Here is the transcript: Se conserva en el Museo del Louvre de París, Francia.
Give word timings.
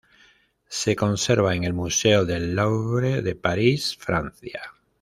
Se 0.67 0.95
conserva 0.95 1.53
en 1.53 1.63
el 1.63 1.73
Museo 1.75 2.25
del 2.25 2.55
Louvre 2.55 3.21
de 3.21 3.35
París, 3.35 3.95
Francia. 3.99 4.59